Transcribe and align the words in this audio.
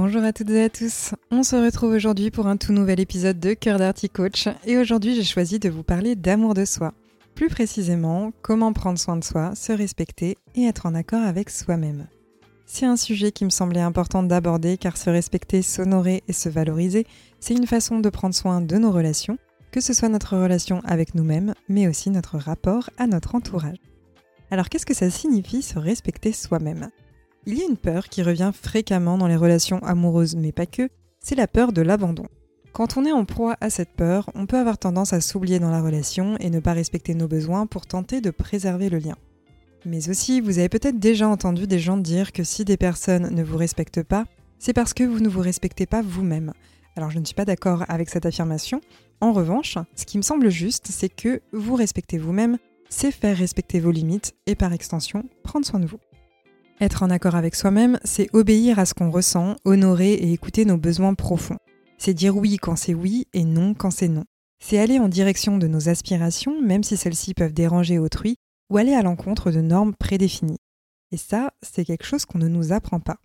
Bonjour 0.00 0.22
à 0.22 0.32
toutes 0.32 0.50
et 0.50 0.62
à 0.62 0.70
tous. 0.70 1.10
On 1.32 1.42
se 1.42 1.56
retrouve 1.56 1.90
aujourd'hui 1.90 2.30
pour 2.30 2.46
un 2.46 2.56
tout 2.56 2.72
nouvel 2.72 3.00
épisode 3.00 3.40
de 3.40 3.52
Cœur 3.52 3.80
d'Arty 3.80 4.08
Coach 4.08 4.46
et 4.64 4.78
aujourd'hui 4.78 5.16
j'ai 5.16 5.24
choisi 5.24 5.58
de 5.58 5.68
vous 5.68 5.82
parler 5.82 6.14
d'amour 6.14 6.54
de 6.54 6.64
soi. 6.64 6.94
Plus 7.34 7.48
précisément, 7.48 8.30
comment 8.40 8.72
prendre 8.72 8.96
soin 8.96 9.16
de 9.16 9.24
soi, 9.24 9.56
se 9.56 9.72
respecter 9.72 10.38
et 10.54 10.66
être 10.66 10.86
en 10.86 10.94
accord 10.94 11.24
avec 11.24 11.50
soi-même. 11.50 12.06
C'est 12.64 12.86
un 12.86 12.96
sujet 12.96 13.32
qui 13.32 13.44
me 13.44 13.50
semblait 13.50 13.80
important 13.80 14.22
d'aborder 14.22 14.78
car 14.78 14.96
se 14.96 15.10
respecter, 15.10 15.62
s'honorer 15.62 16.22
et 16.28 16.32
se 16.32 16.48
valoriser, 16.48 17.04
c'est 17.40 17.54
une 17.54 17.66
façon 17.66 17.98
de 17.98 18.08
prendre 18.08 18.36
soin 18.36 18.60
de 18.60 18.76
nos 18.76 18.92
relations, 18.92 19.36
que 19.72 19.80
ce 19.80 19.94
soit 19.94 20.08
notre 20.08 20.38
relation 20.38 20.80
avec 20.84 21.16
nous-mêmes, 21.16 21.54
mais 21.68 21.88
aussi 21.88 22.10
notre 22.10 22.38
rapport 22.38 22.88
à 22.98 23.08
notre 23.08 23.34
entourage. 23.34 23.78
Alors 24.52 24.68
qu'est-ce 24.68 24.86
que 24.86 24.94
ça 24.94 25.10
signifie 25.10 25.60
se 25.60 25.80
respecter 25.80 26.30
soi-même? 26.32 26.88
Il 27.48 27.58
y 27.58 27.62
a 27.62 27.66
une 27.66 27.78
peur 27.78 28.10
qui 28.10 28.22
revient 28.22 28.52
fréquemment 28.52 29.16
dans 29.16 29.26
les 29.26 29.34
relations 29.34 29.78
amoureuses, 29.78 30.36
mais 30.36 30.52
pas 30.52 30.66
que, 30.66 30.90
c'est 31.18 31.34
la 31.34 31.48
peur 31.48 31.72
de 31.72 31.80
l'abandon. 31.80 32.26
Quand 32.74 32.98
on 32.98 33.06
est 33.06 33.12
en 33.12 33.24
proie 33.24 33.56
à 33.62 33.70
cette 33.70 33.94
peur, 33.96 34.28
on 34.34 34.44
peut 34.44 34.58
avoir 34.58 34.76
tendance 34.76 35.14
à 35.14 35.22
s'oublier 35.22 35.58
dans 35.58 35.70
la 35.70 35.80
relation 35.80 36.36
et 36.40 36.50
ne 36.50 36.60
pas 36.60 36.74
respecter 36.74 37.14
nos 37.14 37.26
besoins 37.26 37.66
pour 37.66 37.86
tenter 37.86 38.20
de 38.20 38.30
préserver 38.30 38.90
le 38.90 38.98
lien. 38.98 39.16
Mais 39.86 40.10
aussi, 40.10 40.42
vous 40.42 40.58
avez 40.58 40.68
peut-être 40.68 40.98
déjà 40.98 41.26
entendu 41.26 41.66
des 41.66 41.78
gens 41.78 41.96
dire 41.96 42.32
que 42.32 42.44
si 42.44 42.66
des 42.66 42.76
personnes 42.76 43.34
ne 43.34 43.42
vous 43.42 43.56
respectent 43.56 44.02
pas, 44.02 44.26
c'est 44.58 44.74
parce 44.74 44.92
que 44.92 45.04
vous 45.04 45.20
ne 45.20 45.28
vous 45.30 45.40
respectez 45.40 45.86
pas 45.86 46.02
vous-même. 46.02 46.52
Alors 46.96 47.10
je 47.10 47.18
ne 47.18 47.24
suis 47.24 47.34
pas 47.34 47.46
d'accord 47.46 47.86
avec 47.88 48.10
cette 48.10 48.26
affirmation. 48.26 48.82
En 49.22 49.32
revanche, 49.32 49.78
ce 49.94 50.04
qui 50.04 50.18
me 50.18 50.22
semble 50.22 50.50
juste, 50.50 50.88
c'est 50.90 51.08
que 51.08 51.40
vous 51.54 51.76
respectez 51.76 52.18
vous-même, 52.18 52.58
c'est 52.90 53.10
faire 53.10 53.38
respecter 53.38 53.80
vos 53.80 53.90
limites 53.90 54.34
et 54.46 54.54
par 54.54 54.74
extension, 54.74 55.24
prendre 55.44 55.64
soin 55.64 55.80
de 55.80 55.86
vous. 55.86 55.98
Être 56.80 57.02
en 57.02 57.10
accord 57.10 57.34
avec 57.34 57.56
soi-même, 57.56 57.98
c'est 58.04 58.28
obéir 58.32 58.78
à 58.78 58.86
ce 58.86 58.94
qu'on 58.94 59.10
ressent, 59.10 59.56
honorer 59.64 60.12
et 60.12 60.32
écouter 60.32 60.64
nos 60.64 60.76
besoins 60.76 61.14
profonds. 61.14 61.58
C'est 61.98 62.14
dire 62.14 62.36
oui 62.36 62.56
quand 62.56 62.76
c'est 62.76 62.94
oui 62.94 63.26
et 63.32 63.44
non 63.44 63.74
quand 63.74 63.90
c'est 63.90 64.06
non. 64.06 64.24
C'est 64.62 64.78
aller 64.78 65.00
en 65.00 65.08
direction 65.08 65.58
de 65.58 65.66
nos 65.66 65.88
aspirations, 65.88 66.62
même 66.62 66.84
si 66.84 66.96
celles-ci 66.96 67.34
peuvent 67.34 67.52
déranger 67.52 67.98
autrui, 67.98 68.36
ou 68.70 68.76
aller 68.76 68.94
à 68.94 69.02
l'encontre 69.02 69.50
de 69.50 69.60
normes 69.60 69.94
prédéfinies. 69.94 70.58
Et 71.10 71.16
ça, 71.16 71.50
c'est 71.62 71.84
quelque 71.84 72.06
chose 72.06 72.26
qu'on 72.26 72.38
ne 72.38 72.48
nous 72.48 72.72
apprend 72.72 73.00
pas. 73.00 73.18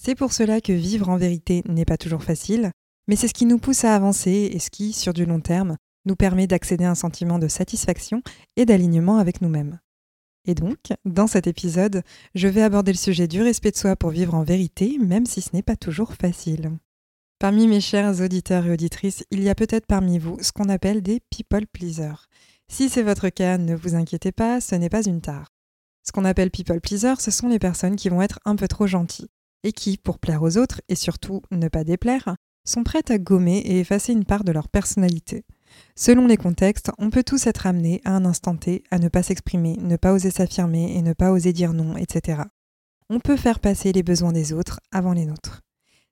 C'est 0.00 0.14
pour 0.14 0.32
cela 0.32 0.60
que 0.60 0.72
vivre 0.72 1.08
en 1.08 1.16
vérité 1.16 1.62
n'est 1.66 1.84
pas 1.84 1.96
toujours 1.96 2.22
facile, 2.22 2.70
mais 3.08 3.16
c'est 3.16 3.28
ce 3.28 3.34
qui 3.34 3.46
nous 3.46 3.58
pousse 3.58 3.84
à 3.84 3.96
avancer 3.96 4.50
et 4.52 4.58
ce 4.60 4.70
qui, 4.70 4.92
sur 4.92 5.12
du 5.12 5.26
long 5.26 5.40
terme, 5.40 5.76
nous 6.04 6.16
permet 6.16 6.46
d'accéder 6.46 6.84
à 6.84 6.90
un 6.90 6.94
sentiment 6.94 7.40
de 7.40 7.48
satisfaction 7.48 8.22
et 8.56 8.64
d'alignement 8.64 9.18
avec 9.18 9.40
nous-mêmes. 9.40 9.80
Et 10.46 10.54
donc, 10.54 10.78
dans 11.04 11.26
cet 11.26 11.46
épisode, 11.46 12.02
je 12.34 12.48
vais 12.48 12.62
aborder 12.62 12.92
le 12.92 12.98
sujet 12.98 13.26
du 13.26 13.42
respect 13.42 13.72
de 13.72 13.76
soi 13.76 13.96
pour 13.96 14.10
vivre 14.10 14.34
en 14.34 14.44
vérité, 14.44 14.96
même 14.98 15.26
si 15.26 15.40
ce 15.40 15.50
n'est 15.52 15.62
pas 15.62 15.76
toujours 15.76 16.14
facile. 16.14 16.70
Parmi 17.38 17.66
mes 17.66 17.80
chers 17.80 18.20
auditeurs 18.22 18.64
et 18.66 18.72
auditrices, 18.72 19.24
il 19.30 19.42
y 19.42 19.50
a 19.50 19.54
peut-être 19.54 19.86
parmi 19.86 20.18
vous 20.18 20.38
ce 20.40 20.52
qu'on 20.52 20.68
appelle 20.68 21.02
des 21.02 21.20
people 21.30 21.66
pleasers. 21.66 22.28
Si 22.68 22.88
c'est 22.88 23.02
votre 23.02 23.28
cas, 23.28 23.58
ne 23.58 23.74
vous 23.74 23.94
inquiétez 23.94 24.32
pas, 24.32 24.60
ce 24.60 24.74
n'est 24.74 24.88
pas 24.88 25.04
une 25.04 25.20
tare. 25.20 25.52
Ce 26.02 26.12
qu'on 26.12 26.24
appelle 26.24 26.50
people 26.50 26.80
pleasers, 26.80 27.20
ce 27.20 27.30
sont 27.30 27.48
les 27.48 27.58
personnes 27.58 27.96
qui 27.96 28.08
vont 28.08 28.22
être 28.22 28.38
un 28.44 28.56
peu 28.56 28.68
trop 28.68 28.86
gentilles 28.86 29.28
et 29.64 29.72
qui, 29.72 29.98
pour 29.98 30.18
plaire 30.18 30.42
aux 30.42 30.56
autres 30.56 30.80
et 30.88 30.94
surtout 30.94 31.42
ne 31.50 31.68
pas 31.68 31.84
déplaire, 31.84 32.36
sont 32.64 32.84
prêtes 32.84 33.10
à 33.10 33.18
gommer 33.18 33.58
et 33.58 33.80
effacer 33.80 34.12
une 34.12 34.24
part 34.24 34.44
de 34.44 34.52
leur 34.52 34.68
personnalité. 34.68 35.44
Selon 35.94 36.26
les 36.26 36.36
contextes, 36.36 36.90
on 36.98 37.10
peut 37.10 37.24
tous 37.24 37.46
être 37.46 37.66
amenés 37.66 38.00
à 38.04 38.12
un 38.12 38.24
instant 38.24 38.56
T 38.56 38.84
à 38.90 38.98
ne 38.98 39.08
pas 39.08 39.22
s'exprimer, 39.22 39.76
ne 39.80 39.96
pas 39.96 40.12
oser 40.12 40.30
s'affirmer 40.30 40.96
et 40.96 41.02
ne 41.02 41.12
pas 41.12 41.32
oser 41.32 41.52
dire 41.52 41.72
non, 41.72 41.96
etc. 41.96 42.42
On 43.08 43.20
peut 43.20 43.36
faire 43.36 43.60
passer 43.60 43.92
les 43.92 44.02
besoins 44.02 44.32
des 44.32 44.52
autres 44.52 44.80
avant 44.92 45.12
les 45.12 45.26
nôtres. 45.26 45.62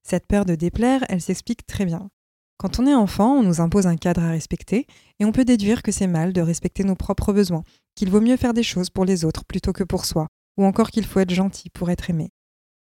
Cette 0.03 0.27
peur 0.27 0.45
de 0.45 0.55
déplaire, 0.55 1.05
elle 1.09 1.21
s'explique 1.21 1.67
très 1.67 1.85
bien. 1.85 2.09
Quand 2.57 2.79
on 2.79 2.87
est 2.87 2.95
enfant, 2.95 3.35
on 3.35 3.43
nous 3.43 3.61
impose 3.61 3.87
un 3.87 3.97
cadre 3.97 4.23
à 4.23 4.31
respecter 4.31 4.87
et 5.19 5.25
on 5.25 5.33
peut 5.33 5.45
déduire 5.45 5.83
que 5.83 5.93
c'est 5.93 6.07
mal 6.07 6.33
de 6.33 6.41
respecter 6.41 6.85
nos 6.85 6.95
propres 6.95 7.33
besoins, 7.33 7.65
qu'il 7.95 8.11
vaut 8.11 8.21
mieux 8.21 8.37
faire 8.37 8.55
des 8.55 8.63
choses 8.63 8.91
pour 8.91 9.05
les 9.05 9.25
autres 9.25 9.45
plutôt 9.45 9.73
que 9.73 9.85
pour 9.85 10.05
soi, 10.05 10.29
ou 10.57 10.65
encore 10.65 10.91
qu'il 10.91 11.05
faut 11.05 11.21
être 11.21 11.35
gentil 11.35 11.69
pour 11.71 11.91
être 11.91 12.11
aimé. 12.11 12.31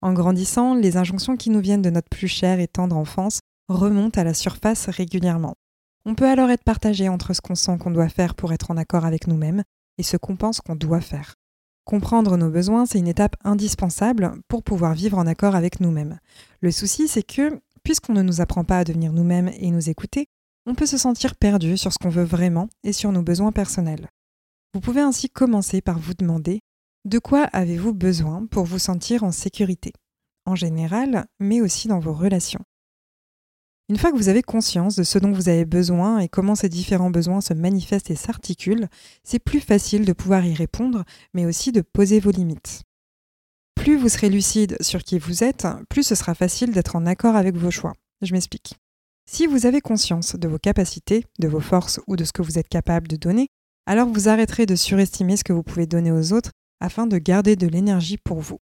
En 0.01 0.13
grandissant, 0.13 0.75
les 0.75 0.97
injonctions 0.97 1.35
qui 1.35 1.49
nous 1.49 1.61
viennent 1.61 1.81
de 1.81 1.89
notre 1.89 2.09
plus 2.09 2.27
chère 2.27 2.59
et 2.59 2.67
tendre 2.67 2.95
enfance 2.95 3.39
remontent 3.67 4.21
à 4.21 4.23
la 4.23 4.35
surface 4.35 4.87
régulièrement. 4.87 5.55
On 6.05 6.13
peut 6.13 6.29
alors 6.29 6.51
être 6.51 6.63
partagé 6.63 7.09
entre 7.09 7.33
ce 7.33 7.41
qu'on 7.41 7.55
sent 7.55 7.77
qu'on 7.79 7.89
doit 7.89 8.09
faire 8.09 8.35
pour 8.35 8.53
être 8.53 8.69
en 8.69 8.77
accord 8.77 9.05
avec 9.05 9.25
nous-mêmes 9.25 9.63
et 9.97 10.03
ce 10.03 10.17
qu'on 10.17 10.35
pense 10.35 10.61
qu'on 10.61 10.75
doit 10.75 11.01
faire. 11.01 11.33
Comprendre 11.83 12.37
nos 12.37 12.49
besoins, 12.49 12.85
c'est 12.85 12.99
une 12.99 13.07
étape 13.07 13.35
indispensable 13.43 14.33
pour 14.47 14.63
pouvoir 14.63 14.93
vivre 14.93 15.17
en 15.17 15.25
accord 15.25 15.55
avec 15.55 15.79
nous-mêmes. 15.79 16.19
Le 16.61 16.71
souci, 16.71 17.07
c'est 17.07 17.23
que, 17.23 17.59
puisqu'on 17.83 18.13
ne 18.13 18.21
nous 18.21 18.41
apprend 18.41 18.63
pas 18.63 18.79
à 18.79 18.83
devenir 18.83 19.13
nous-mêmes 19.13 19.51
et 19.57 19.71
nous 19.71 19.89
écouter, 19.89 20.27
on 20.67 20.75
peut 20.75 20.85
se 20.85 20.97
sentir 20.97 21.35
perdu 21.35 21.77
sur 21.77 21.93
ce 21.93 21.97
qu'on 21.97 22.09
veut 22.09 22.23
vraiment 22.23 22.69
et 22.83 22.93
sur 22.93 23.11
nos 23.11 23.21
besoins 23.21 23.51
personnels. 23.51 24.09
Vous 24.73 24.81
pouvez 24.81 25.01
ainsi 25.01 25.29
commencer 25.29 25.81
par 25.81 25.99
vous 25.99 26.13
demander 26.13 26.61
de 27.05 27.19
quoi 27.19 27.43
avez-vous 27.53 27.93
besoin 27.93 28.47
pour 28.47 28.65
vous 28.65 28.79
sentir 28.79 29.23
en 29.23 29.31
sécurité, 29.31 29.93
en 30.45 30.55
général, 30.55 31.25
mais 31.39 31.61
aussi 31.61 31.87
dans 31.87 31.99
vos 31.99 32.13
relations. 32.13 32.63
Une 33.87 33.97
fois 33.97 34.11
que 34.11 34.17
vous 34.17 34.29
avez 34.29 34.41
conscience 34.41 34.95
de 34.95 35.03
ce 35.03 35.19
dont 35.19 35.31
vous 35.31 35.47
avez 35.47 35.65
besoin 35.65 36.17
et 36.17 36.27
comment 36.27 36.55
ces 36.55 36.69
différents 36.69 37.11
besoins 37.11 37.39
se 37.39 37.53
manifestent 37.53 38.09
et 38.09 38.15
s'articulent, 38.15 38.87
c'est 39.23 39.37
plus 39.37 39.59
facile 39.59 40.05
de 40.05 40.13
pouvoir 40.13 40.43
y 40.43 40.55
répondre, 40.55 41.03
mais 41.35 41.45
aussi 41.45 41.71
de 41.71 41.81
poser 41.81 42.19
vos 42.19 42.31
limites. 42.31 42.81
Plus 43.75 43.95
vous 43.95 44.09
serez 44.09 44.29
lucide 44.29 44.75
sur 44.81 45.03
qui 45.03 45.19
vous 45.19 45.43
êtes, 45.43 45.67
plus 45.87 46.01
ce 46.01 46.15
sera 46.15 46.33
facile 46.33 46.71
d'être 46.71 46.95
en 46.95 47.05
accord 47.05 47.35
avec 47.35 47.55
vos 47.55 47.69
choix. 47.69 47.93
Je 48.23 48.33
m'explique. 48.33 48.73
Si 49.29 49.45
vous 49.45 49.67
avez 49.67 49.81
conscience 49.81 50.35
de 50.35 50.47
vos 50.47 50.57
capacités, 50.57 51.23
de 51.37 51.47
vos 51.47 51.59
forces 51.59 51.99
ou 52.07 52.15
de 52.15 52.23
ce 52.23 52.31
que 52.31 52.41
vous 52.41 52.57
êtes 52.57 52.69
capable 52.69 53.07
de 53.07 53.17
donner, 53.17 53.49
alors 53.85 54.07
vous 54.07 54.29
arrêterez 54.29 54.65
de 54.65 54.75
surestimer 54.75 55.37
ce 55.37 55.43
que 55.43 55.53
vous 55.53 55.61
pouvez 55.61 55.85
donner 55.85 56.11
aux 56.11 56.33
autres 56.33 56.51
afin 56.79 57.05
de 57.05 57.19
garder 57.19 57.55
de 57.55 57.67
l'énergie 57.67 58.17
pour 58.17 58.39
vous. 58.39 58.57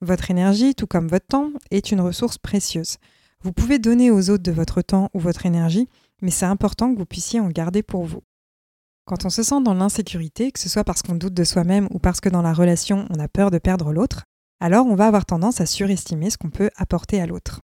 Votre 0.00 0.30
énergie, 0.30 0.74
tout 0.74 0.86
comme 0.86 1.08
votre 1.08 1.26
temps, 1.26 1.50
est 1.70 1.92
une 1.92 2.00
ressource 2.00 2.38
précieuse. 2.38 2.96
Vous 3.42 3.52
pouvez 3.52 3.78
donner 3.78 4.10
aux 4.10 4.30
autres 4.30 4.42
de 4.42 4.52
votre 4.52 4.82
temps 4.82 5.10
ou 5.14 5.20
votre 5.20 5.46
énergie, 5.46 5.88
mais 6.22 6.30
c'est 6.30 6.46
important 6.46 6.92
que 6.92 6.98
vous 6.98 7.06
puissiez 7.06 7.40
en 7.40 7.48
garder 7.48 7.82
pour 7.82 8.04
vous. 8.04 8.22
Quand 9.04 9.24
on 9.24 9.30
se 9.30 9.44
sent 9.44 9.62
dans 9.62 9.74
l'insécurité, 9.74 10.50
que 10.50 10.58
ce 10.58 10.68
soit 10.68 10.82
parce 10.82 11.02
qu'on 11.02 11.14
doute 11.14 11.34
de 11.34 11.44
soi-même 11.44 11.86
ou 11.92 12.00
parce 12.00 12.20
que 12.20 12.28
dans 12.28 12.42
la 12.42 12.52
relation 12.52 13.06
on 13.10 13.20
a 13.20 13.28
peur 13.28 13.52
de 13.52 13.58
perdre 13.58 13.92
l'autre, 13.92 14.24
alors 14.58 14.86
on 14.86 14.96
va 14.96 15.06
avoir 15.06 15.26
tendance 15.26 15.60
à 15.60 15.66
surestimer 15.66 16.30
ce 16.30 16.38
qu'on 16.38 16.50
peut 16.50 16.70
apporter 16.76 17.20
à 17.20 17.26
l'autre. 17.26 17.60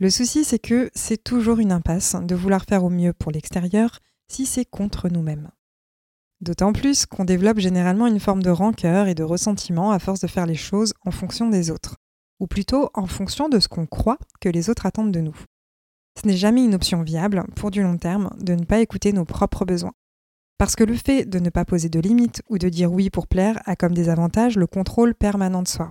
Le 0.00 0.10
souci 0.10 0.42
c'est 0.42 0.58
que 0.58 0.90
c'est 0.94 1.22
toujours 1.22 1.60
une 1.60 1.70
impasse 1.70 2.16
de 2.16 2.34
vouloir 2.34 2.64
faire 2.64 2.82
au 2.82 2.90
mieux 2.90 3.12
pour 3.12 3.30
l'extérieur 3.30 4.00
si 4.28 4.44
c'est 4.44 4.64
contre 4.64 5.08
nous-mêmes. 5.08 5.50
D'autant 6.40 6.72
plus 6.72 7.06
qu'on 7.06 7.24
développe 7.24 7.60
généralement 7.60 8.08
une 8.08 8.18
forme 8.18 8.42
de 8.42 8.50
rancœur 8.50 9.06
et 9.06 9.14
de 9.14 9.22
ressentiment 9.22 9.92
à 9.92 10.00
force 10.00 10.18
de 10.18 10.26
faire 10.26 10.46
les 10.46 10.56
choses 10.56 10.94
en 11.04 11.12
fonction 11.12 11.48
des 11.48 11.70
autres 11.70 12.01
ou 12.40 12.46
plutôt 12.46 12.90
en 12.94 13.06
fonction 13.06 13.48
de 13.48 13.60
ce 13.60 13.68
qu'on 13.68 13.86
croit 13.86 14.18
que 14.40 14.48
les 14.48 14.70
autres 14.70 14.86
attendent 14.86 15.12
de 15.12 15.20
nous. 15.20 15.36
Ce 16.20 16.26
n'est 16.26 16.36
jamais 16.36 16.64
une 16.64 16.74
option 16.74 17.02
viable, 17.02 17.44
pour 17.56 17.70
du 17.70 17.82
long 17.82 17.96
terme, 17.96 18.30
de 18.38 18.54
ne 18.54 18.64
pas 18.64 18.80
écouter 18.80 19.12
nos 19.12 19.24
propres 19.24 19.64
besoins. 19.64 19.94
Parce 20.58 20.76
que 20.76 20.84
le 20.84 20.94
fait 20.94 21.24
de 21.24 21.38
ne 21.38 21.50
pas 21.50 21.64
poser 21.64 21.88
de 21.88 21.98
limites 21.98 22.42
ou 22.48 22.58
de 22.58 22.68
dire 22.68 22.92
oui 22.92 23.10
pour 23.10 23.26
plaire 23.26 23.60
a 23.64 23.74
comme 23.74 23.94
désavantage 23.94 24.56
le 24.56 24.66
contrôle 24.66 25.14
permanent 25.14 25.62
de 25.62 25.68
soi. 25.68 25.90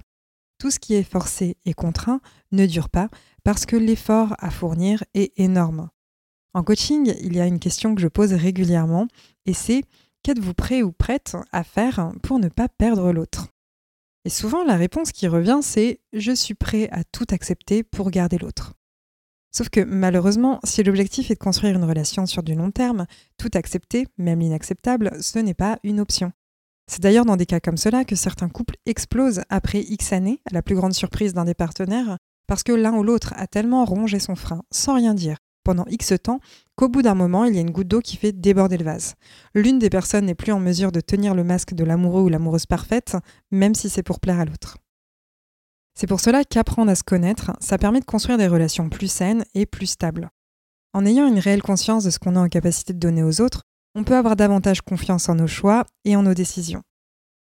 Tout 0.59 0.71
ce 0.71 0.79
qui 0.79 0.93
est 0.93 1.03
forcé 1.03 1.57
et 1.65 1.73
contraint 1.73 2.21
ne 2.51 2.65
dure 2.65 2.89
pas 2.89 3.09
parce 3.43 3.65
que 3.65 3.75
l'effort 3.75 4.35
à 4.39 4.51
fournir 4.51 5.03
est 5.13 5.33
énorme. 5.38 5.89
En 6.53 6.63
coaching, 6.63 7.13
il 7.21 7.35
y 7.35 7.41
a 7.41 7.47
une 7.47 7.59
question 7.59 7.95
que 7.95 8.01
je 8.01 8.07
pose 8.07 8.33
régulièrement 8.33 9.07
et 9.45 9.53
c'est 9.53 9.83
qu'êtes-vous 10.23 10.53
prêt 10.53 10.83
ou 10.83 10.91
prête 10.91 11.35
à 11.51 11.63
faire 11.63 12.11
pour 12.21 12.39
ne 12.39 12.47
pas 12.47 12.69
perdre 12.69 13.11
l'autre? 13.11 13.47
Et 14.25 14.29
souvent, 14.29 14.63
la 14.63 14.75
réponse 14.75 15.12
qui 15.12 15.27
revient, 15.27 15.59
c'est 15.62 16.00
je 16.13 16.31
suis 16.31 16.53
prêt 16.53 16.89
à 16.91 17.03
tout 17.03 17.25
accepter 17.31 17.83
pour 17.83 18.12
garder 18.12 18.38
l'autre. 18.38 18.73
Sauf 19.51 19.69
que 19.69 19.81
malheureusement, 19.81 20.59
si 20.63 20.81
l'objectif 20.83 21.29
est 21.29 21.35
de 21.35 21.39
construire 21.39 21.75
une 21.75 21.83
relation 21.83 22.25
sur 22.25 22.41
du 22.41 22.56
long 22.56 22.71
terme, 22.71 23.06
tout 23.38 23.50
accepter, 23.53 24.07
même 24.18 24.39
l'inacceptable, 24.39 25.12
ce 25.21 25.39
n'est 25.39 25.53
pas 25.53 25.79
une 25.83 26.00
option. 26.00 26.31
C'est 26.88 27.01
d'ailleurs 27.01 27.25
dans 27.25 27.35
des 27.35 27.45
cas 27.45 27.59
comme 27.59 27.77
cela 27.77 28.06
que 28.06 28.15
certains 28.15 28.50
couples 28.50 28.75
explosent 28.85 29.41
après 29.50 29.81
X 29.81 30.13
années, 30.13 30.41
à 30.50 30.53
la 30.53 30.62
plus 30.62 30.75
grande 30.75 30.94
surprise 30.94 31.33
d'un 31.33 31.45
des 31.45 31.53
partenaires, 31.53 32.17
parce 32.47 32.63
que 32.63 32.71
l'un 32.71 32.94
ou 32.94 33.03
l'autre 33.03 33.33
a 33.38 33.47
tellement 33.47 33.85
rongé 33.85 34.19
son 34.19 34.35
frein, 34.35 34.62
sans 34.71 34.95
rien 34.95 35.13
dire, 35.13 35.38
pendant 35.63 35.85
X 35.87 36.13
temps, 36.21 36.39
qu'au 36.75 36.89
bout 36.89 37.01
d'un 37.01 37.15
moment, 37.15 37.45
il 37.45 37.55
y 37.55 37.57
a 37.57 37.61
une 37.61 37.71
goutte 37.71 37.87
d'eau 37.87 38.01
qui 38.01 38.17
fait 38.17 38.31
déborder 38.31 38.77
le 38.77 38.85
vase. 38.85 39.15
L'une 39.53 39.79
des 39.79 39.89
personnes 39.89 40.25
n'est 40.25 40.35
plus 40.35 40.51
en 40.51 40.59
mesure 40.59 40.91
de 40.91 41.01
tenir 41.01 41.35
le 41.35 41.43
masque 41.43 41.73
de 41.73 41.83
l'amoureux 41.83 42.21
ou 42.21 42.29
l'amoureuse 42.29 42.65
parfaite, 42.65 43.17
même 43.51 43.75
si 43.75 43.89
c'est 43.89 44.03
pour 44.03 44.19
plaire 44.19 44.39
à 44.39 44.45
l'autre. 44.45 44.77
C'est 45.93 46.07
pour 46.07 46.19
cela 46.19 46.43
qu'apprendre 46.43 46.91
à 46.91 46.95
se 46.95 47.03
connaître, 47.03 47.51
ça 47.59 47.77
permet 47.77 47.99
de 47.99 48.05
construire 48.05 48.37
des 48.37 48.47
relations 48.47 48.89
plus 48.89 49.11
saines 49.11 49.43
et 49.53 49.65
plus 49.65 49.87
stables. 49.87 50.29
En 50.93 51.05
ayant 51.05 51.27
une 51.27 51.39
réelle 51.39 51.61
conscience 51.61 52.03
de 52.03 52.09
ce 52.09 52.19
qu'on 52.19 52.35
a 52.35 52.39
en 52.39 52.49
capacité 52.49 52.93
de 52.93 52.99
donner 52.99 53.23
aux 53.23 53.41
autres, 53.41 53.63
on 53.95 54.03
peut 54.03 54.15
avoir 54.15 54.35
davantage 54.35 54.81
confiance 54.81 55.29
en 55.29 55.35
nos 55.35 55.47
choix 55.47 55.85
et 56.05 56.15
en 56.15 56.23
nos 56.23 56.33
décisions. 56.33 56.81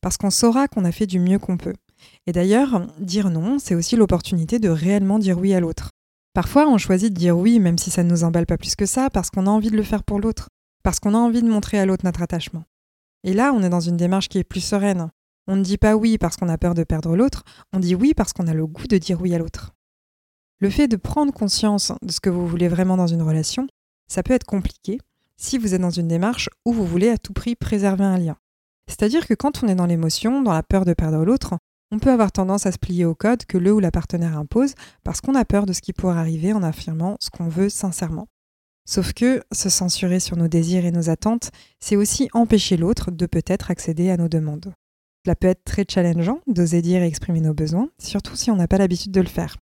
Parce 0.00 0.16
qu'on 0.16 0.30
saura 0.30 0.68
qu'on 0.68 0.84
a 0.84 0.92
fait 0.92 1.06
du 1.06 1.20
mieux 1.20 1.38
qu'on 1.38 1.56
peut. 1.56 1.74
Et 2.26 2.32
d'ailleurs, 2.32 2.86
dire 2.98 3.30
non, 3.30 3.58
c'est 3.58 3.74
aussi 3.74 3.96
l'opportunité 3.96 4.58
de 4.58 4.68
réellement 4.68 5.18
dire 5.18 5.38
oui 5.38 5.54
à 5.54 5.60
l'autre. 5.60 5.89
Parfois, 6.32 6.68
on 6.68 6.78
choisit 6.78 7.12
de 7.12 7.18
dire 7.18 7.36
oui, 7.36 7.58
même 7.58 7.78
si 7.78 7.90
ça 7.90 8.04
ne 8.04 8.10
nous 8.10 8.22
emballe 8.22 8.46
pas 8.46 8.56
plus 8.56 8.76
que 8.76 8.86
ça, 8.86 9.10
parce 9.10 9.30
qu'on 9.30 9.46
a 9.46 9.50
envie 9.50 9.70
de 9.70 9.76
le 9.76 9.82
faire 9.82 10.04
pour 10.04 10.20
l'autre, 10.20 10.48
parce 10.82 11.00
qu'on 11.00 11.14
a 11.14 11.18
envie 11.18 11.42
de 11.42 11.48
montrer 11.48 11.78
à 11.78 11.86
l'autre 11.86 12.04
notre 12.04 12.22
attachement. 12.22 12.64
Et 13.24 13.34
là, 13.34 13.52
on 13.52 13.62
est 13.62 13.68
dans 13.68 13.80
une 13.80 13.96
démarche 13.96 14.28
qui 14.28 14.38
est 14.38 14.44
plus 14.44 14.60
sereine. 14.60 15.10
On 15.46 15.56
ne 15.56 15.62
dit 15.62 15.78
pas 15.78 15.96
oui 15.96 16.18
parce 16.18 16.36
qu'on 16.36 16.48
a 16.48 16.58
peur 16.58 16.74
de 16.74 16.84
perdre 16.84 17.16
l'autre, 17.16 17.44
on 17.72 17.80
dit 17.80 17.94
oui 17.94 18.14
parce 18.14 18.32
qu'on 18.32 18.46
a 18.46 18.54
le 18.54 18.66
goût 18.66 18.86
de 18.86 18.98
dire 18.98 19.20
oui 19.20 19.34
à 19.34 19.38
l'autre. 19.38 19.72
Le 20.60 20.70
fait 20.70 20.88
de 20.88 20.96
prendre 20.96 21.32
conscience 21.32 21.92
de 22.02 22.12
ce 22.12 22.20
que 22.20 22.30
vous 22.30 22.46
voulez 22.46 22.68
vraiment 22.68 22.96
dans 22.96 23.06
une 23.06 23.22
relation, 23.22 23.66
ça 24.08 24.22
peut 24.22 24.34
être 24.34 24.44
compliqué 24.44 24.98
si 25.36 25.58
vous 25.58 25.74
êtes 25.74 25.80
dans 25.80 25.90
une 25.90 26.06
démarche 26.06 26.50
où 26.64 26.72
vous 26.72 26.84
voulez 26.86 27.08
à 27.08 27.18
tout 27.18 27.32
prix 27.32 27.56
préserver 27.56 28.04
un 28.04 28.18
lien. 28.18 28.36
C'est-à-dire 28.86 29.26
que 29.26 29.34
quand 29.34 29.64
on 29.64 29.68
est 29.68 29.74
dans 29.74 29.86
l'émotion, 29.86 30.42
dans 30.42 30.52
la 30.52 30.62
peur 30.62 30.84
de 30.84 30.92
perdre 30.92 31.24
l'autre, 31.24 31.54
on 31.92 31.98
peut 31.98 32.10
avoir 32.10 32.32
tendance 32.32 32.66
à 32.66 32.72
se 32.72 32.78
plier 32.78 33.04
au 33.04 33.14
code 33.14 33.44
que 33.46 33.58
le 33.58 33.72
ou 33.72 33.80
la 33.80 33.90
partenaire 33.90 34.38
impose 34.38 34.74
parce 35.02 35.20
qu'on 35.20 35.34
a 35.34 35.44
peur 35.44 35.66
de 35.66 35.72
ce 35.72 35.80
qui 35.80 35.92
pourrait 35.92 36.18
arriver 36.18 36.52
en 36.52 36.62
affirmant 36.62 37.16
ce 37.20 37.30
qu'on 37.30 37.48
veut 37.48 37.68
sincèrement. 37.68 38.28
Sauf 38.88 39.12
que 39.12 39.42
se 39.52 39.68
censurer 39.68 40.20
sur 40.20 40.36
nos 40.36 40.48
désirs 40.48 40.84
et 40.84 40.90
nos 40.90 41.10
attentes, 41.10 41.50
c'est 41.80 41.96
aussi 41.96 42.28
empêcher 42.32 42.76
l'autre 42.76 43.10
de 43.10 43.26
peut-être 43.26 43.70
accéder 43.70 44.10
à 44.10 44.16
nos 44.16 44.28
demandes. 44.28 44.72
Cela 45.24 45.36
peut 45.36 45.48
être 45.48 45.64
très 45.64 45.84
challengeant 45.88 46.40
d'oser 46.46 46.80
dire 46.80 47.02
et 47.02 47.06
exprimer 47.06 47.40
nos 47.40 47.54
besoins, 47.54 47.90
surtout 47.98 48.36
si 48.36 48.50
on 48.50 48.56
n'a 48.56 48.68
pas 48.68 48.78
l'habitude 48.78 49.12
de 49.12 49.20
le 49.20 49.28
faire. 49.28 49.56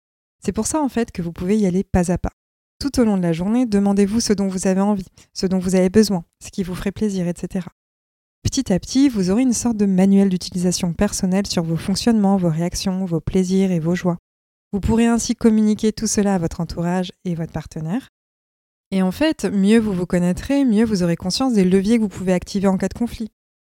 C'est 0.45 0.53
pour 0.53 0.67
ça 0.67 0.83
en 0.83 0.89
fait 0.89 1.13
que 1.13 1.23
vous 1.23 1.33
pouvez 1.33 1.57
y 1.57 1.67
aller 1.67 1.85
pas 1.85 2.11
à 2.11 2.19
pas. 2.19 2.33
Tout 2.81 3.01
au 3.01 3.05
long 3.05 3.17
de 3.17 3.23
la 3.23 3.33
journée, 3.33 3.67
demandez-vous 3.67 4.21
ce 4.21 4.33
dont 4.33 4.49
vous 4.49 4.67
avez 4.67 4.81
envie, 4.81 5.07
ce 5.33 5.47
dont 5.47 5.59
vous 5.59 5.75
avez 5.75 5.91
besoin, 5.91 6.25
ce 6.43 6.51
qui 6.51 6.65
vous 6.65 6.75
ferait 6.75 6.93
plaisir, 6.93 7.29
etc. 7.29 7.67
Petit 8.45 8.73
à 8.73 8.79
petit, 8.79 9.09
vous 9.09 9.31
aurez 9.31 9.43
une 9.43 9.55
sorte 9.55 9.79
de 9.79 9.87
manuel 9.87 10.29
d'utilisation 10.29 10.93
personnelle 10.93 11.47
sur 11.47 11.65
vos 11.65 11.77
fonctionnements, 11.77 12.37
vos 12.37 12.51
réactions, 12.51 13.07
vos 13.07 13.19
plaisirs 13.19 13.73
et 13.73 13.81
vos 13.81 13.95
joies. 13.95 14.19
Vous 14.73 14.81
pourrez 14.81 15.07
ainsi 15.07 15.35
communiquer 15.35 15.93
tout 15.93 16.07
cela 16.07 16.35
à 16.35 16.39
votre 16.39 16.61
entourage 16.61 17.11
et 17.25 17.35
votre 17.35 17.53
partenaire. 17.53 18.11
Et 18.91 19.03
en 19.03 19.11
fait, 19.11 19.47
mieux 19.47 19.79
vous 19.79 19.95
vous 19.95 20.07
connaîtrez, 20.07 20.65
mieux 20.65 20.85
vous 20.85 21.03
aurez 21.03 21.17
conscience 21.17 21.55
des 21.55 21.65
leviers 21.65 21.97
que 21.97 22.03
vous 22.03 22.09
pouvez 22.09 22.35
activer 22.35 22.69
en 22.69 22.77
cas 22.77 22.89
de 22.89 22.95
conflit. 22.95 23.33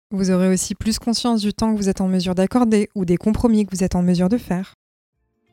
Vous 0.10 0.32
aurez 0.32 0.48
aussi 0.48 0.74
plus 0.74 1.00
conscience 1.00 1.42
du 1.42 1.54
temps 1.54 1.74
que 1.74 1.78
vous 1.78 1.90
êtes 1.90 2.02
en 2.02 2.08
mesure 2.08 2.34
d'accorder 2.34 2.90
ou 2.96 3.04
des 3.04 3.18
compromis 3.18 3.66
que 3.66 3.76
vous 3.76 3.84
êtes 3.84 3.96
en 3.96 4.02
mesure 4.02 4.30
de 4.30 4.38
faire. 4.38 4.76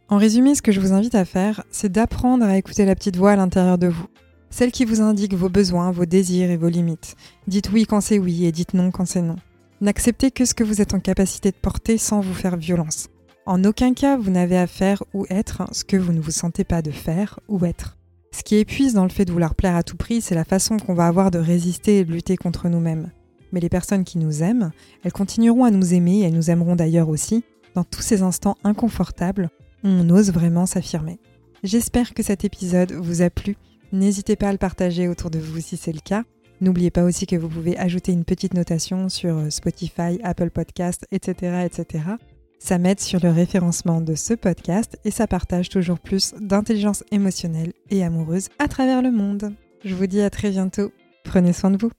En 0.08 0.16
résumé, 0.16 0.54
ce 0.54 0.62
que 0.62 0.72
je 0.72 0.80
vous 0.80 0.92
invite 0.92 1.16
à 1.16 1.24
faire, 1.24 1.64
c'est 1.70 1.92
d'apprendre 1.92 2.44
à 2.44 2.56
écouter 2.56 2.86
la 2.86 2.94
petite 2.94 3.16
voix 3.16 3.32
à 3.32 3.36
l'intérieur 3.36 3.78
de 3.78 3.88
vous 3.88 4.06
celle 4.50 4.72
qui 4.72 4.84
vous 4.84 5.00
indique 5.00 5.34
vos 5.34 5.48
besoins, 5.48 5.90
vos 5.90 6.06
désirs 6.06 6.50
et 6.50 6.56
vos 6.56 6.68
limites. 6.68 7.16
Dites 7.46 7.70
oui 7.72 7.86
quand 7.86 8.00
c'est 8.00 8.18
oui 8.18 8.44
et 8.44 8.52
dites 8.52 8.74
non 8.74 8.90
quand 8.90 9.06
c'est 9.06 9.22
non. 9.22 9.36
N'acceptez 9.80 10.30
que 10.30 10.44
ce 10.44 10.54
que 10.54 10.64
vous 10.64 10.80
êtes 10.80 10.94
en 10.94 11.00
capacité 11.00 11.50
de 11.50 11.56
porter 11.56 11.98
sans 11.98 12.20
vous 12.20 12.34
faire 12.34 12.56
violence. 12.56 13.08
En 13.46 13.64
aucun 13.64 13.94
cas, 13.94 14.16
vous 14.16 14.30
n'avez 14.30 14.58
à 14.58 14.66
faire 14.66 15.02
ou 15.14 15.24
être 15.30 15.62
ce 15.72 15.84
que 15.84 15.96
vous 15.96 16.12
ne 16.12 16.20
vous 16.20 16.32
sentez 16.32 16.64
pas 16.64 16.82
de 16.82 16.90
faire 16.90 17.40
ou 17.48 17.64
être. 17.64 17.96
Ce 18.30 18.42
qui 18.42 18.56
épuise 18.56 18.92
dans 18.92 19.04
le 19.04 19.08
fait 19.08 19.24
de 19.24 19.32
vouloir 19.32 19.54
plaire 19.54 19.76
à 19.76 19.82
tout 19.82 19.96
prix, 19.96 20.20
c'est 20.20 20.34
la 20.34 20.44
façon 20.44 20.76
qu'on 20.76 20.94
va 20.94 21.06
avoir 21.06 21.30
de 21.30 21.38
résister 21.38 21.98
et 21.98 22.04
de 22.04 22.12
lutter 22.12 22.36
contre 22.36 22.68
nous-mêmes. 22.68 23.10
Mais 23.52 23.60
les 23.60 23.70
personnes 23.70 24.04
qui 24.04 24.18
nous 24.18 24.42
aiment, 24.42 24.70
elles 25.02 25.12
continueront 25.12 25.64
à 25.64 25.70
nous 25.70 25.94
aimer 25.94 26.18
et 26.18 26.22
elles 26.24 26.34
nous 26.34 26.50
aimeront 26.50 26.76
d'ailleurs 26.76 27.08
aussi, 27.08 27.42
dans 27.74 27.84
tous 27.84 28.02
ces 28.02 28.22
instants 28.22 28.56
inconfortables 28.64 29.48
où 29.84 29.88
on 29.88 30.10
ose 30.10 30.32
vraiment 30.32 30.66
s'affirmer. 30.66 31.18
J'espère 31.62 32.14
que 32.14 32.22
cet 32.22 32.44
épisode 32.44 32.92
vous 32.92 33.22
a 33.22 33.30
plu 33.30 33.56
N'hésitez 33.92 34.36
pas 34.36 34.48
à 34.48 34.52
le 34.52 34.58
partager 34.58 35.08
autour 35.08 35.30
de 35.30 35.38
vous 35.38 35.60
si 35.60 35.76
c'est 35.76 35.92
le 35.92 36.00
cas. 36.00 36.24
N'oubliez 36.60 36.90
pas 36.90 37.04
aussi 37.04 37.26
que 37.26 37.36
vous 37.36 37.48
pouvez 37.48 37.78
ajouter 37.78 38.12
une 38.12 38.24
petite 38.24 38.54
notation 38.54 39.08
sur 39.08 39.36
euh, 39.38 39.50
Spotify, 39.50 40.18
Apple 40.22 40.50
Podcast, 40.50 41.06
etc. 41.12 41.64
etc. 41.64 42.04
Ça 42.58 42.78
m'aide 42.78 43.00
sur 43.00 43.20
le 43.22 43.30
référencement 43.30 44.00
de 44.00 44.14
ce 44.16 44.34
podcast 44.34 44.98
et 45.04 45.12
ça 45.12 45.28
partage 45.28 45.68
toujours 45.68 46.00
plus 46.00 46.34
d'intelligence 46.40 47.04
émotionnelle 47.12 47.72
et 47.90 48.04
amoureuse 48.04 48.48
à 48.58 48.66
travers 48.66 49.00
le 49.00 49.12
monde. 49.12 49.52
Je 49.84 49.94
vous 49.94 50.08
dis 50.08 50.20
à 50.20 50.30
très 50.30 50.50
bientôt. 50.50 50.90
Prenez 51.24 51.52
soin 51.52 51.70
de 51.70 51.78
vous. 51.78 51.90